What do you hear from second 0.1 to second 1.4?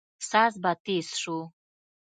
ساز به تېز سو.